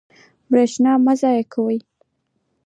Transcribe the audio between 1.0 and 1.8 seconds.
مه ضایع کوئ